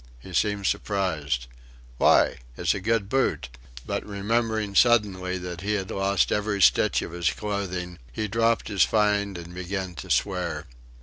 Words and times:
He 0.19 0.33
seemed 0.33 0.65
surprised. 0.65 1.45
"Why? 1.99 2.37
It's 2.57 2.73
a 2.73 2.79
good 2.79 3.07
boot," 3.07 3.49
but 3.85 4.03
remembering 4.03 4.73
suddenly 4.73 5.37
that 5.37 5.61
he 5.61 5.73
had 5.73 5.91
lost 5.91 6.31
every 6.31 6.59
stitch 6.59 7.03
of 7.03 7.11
his 7.11 7.29
clothing, 7.29 7.99
he 8.11 8.27
dropped 8.27 8.67
his 8.67 8.81
find 8.83 9.37
and 9.37 9.53
began 9.53 9.93
to 9.97 10.09
swear. 10.09 10.65